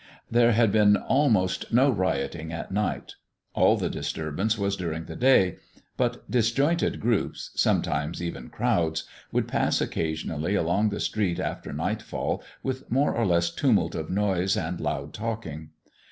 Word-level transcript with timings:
There 0.31 0.53
had 0.53 0.71
been 0.71 0.97
almost 0.97 1.71
no 1.71 1.91
rioting 1.91 2.51
at 2.51 2.71
night. 2.71 3.13
All 3.53 3.77
the 3.77 3.87
disturbance 3.87 4.57
was 4.57 4.75
during 4.75 5.05
the 5.05 5.15
day; 5.15 5.57
but 5.95 6.23
disjointed 6.27 6.99
groups 6.99 7.51
sometimes 7.53 8.19
even 8.19 8.49
crowds 8.49 9.03
would 9.31 9.47
pass 9.47 9.79
occasionally 9.79 10.55
along 10.55 10.89
the 10.89 10.99
street 10.99 11.39
after 11.39 11.71
nightfall 11.71 12.41
with 12.63 12.89
more 12.89 13.13
or 13.13 13.27
less 13.27 13.51
tumult 13.51 13.93
of 13.93 14.09
noise 14.09 14.57
and 14.57 14.81
loud 14.81 15.13
talking. 15.13 15.69